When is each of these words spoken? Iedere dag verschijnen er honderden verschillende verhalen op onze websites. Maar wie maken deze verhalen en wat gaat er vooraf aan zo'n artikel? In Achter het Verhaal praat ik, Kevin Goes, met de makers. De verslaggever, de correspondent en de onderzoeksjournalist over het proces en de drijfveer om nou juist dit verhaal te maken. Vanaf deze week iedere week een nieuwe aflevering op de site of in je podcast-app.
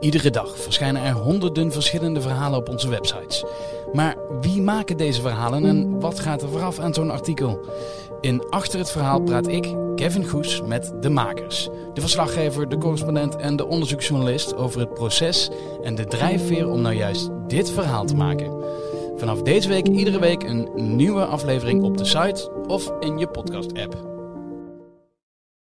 Iedere 0.00 0.30
dag 0.30 0.58
verschijnen 0.58 1.02
er 1.02 1.12
honderden 1.12 1.72
verschillende 1.72 2.20
verhalen 2.20 2.58
op 2.58 2.68
onze 2.68 2.88
websites. 2.88 3.44
Maar 3.92 4.16
wie 4.40 4.62
maken 4.62 4.96
deze 4.96 5.20
verhalen 5.20 5.64
en 5.64 6.00
wat 6.00 6.20
gaat 6.20 6.42
er 6.42 6.48
vooraf 6.48 6.78
aan 6.78 6.94
zo'n 6.94 7.10
artikel? 7.10 7.60
In 8.20 8.44
Achter 8.50 8.78
het 8.78 8.90
Verhaal 8.90 9.20
praat 9.20 9.48
ik, 9.48 9.74
Kevin 9.94 10.28
Goes, 10.28 10.62
met 10.62 10.92
de 11.00 11.08
makers. 11.08 11.68
De 11.94 12.00
verslaggever, 12.00 12.68
de 12.68 12.78
correspondent 12.78 13.36
en 13.36 13.56
de 13.56 13.66
onderzoeksjournalist 13.66 14.56
over 14.56 14.80
het 14.80 14.94
proces 14.94 15.50
en 15.82 15.94
de 15.94 16.04
drijfveer 16.04 16.68
om 16.68 16.80
nou 16.80 16.94
juist 16.94 17.30
dit 17.46 17.70
verhaal 17.70 18.04
te 18.04 18.16
maken. 18.16 18.52
Vanaf 19.16 19.42
deze 19.42 19.68
week 19.68 19.86
iedere 19.86 20.18
week 20.18 20.42
een 20.42 20.68
nieuwe 20.74 21.24
aflevering 21.24 21.82
op 21.82 21.98
de 21.98 22.04
site 22.04 22.50
of 22.66 22.92
in 23.00 23.18
je 23.18 23.26
podcast-app. 23.26 24.19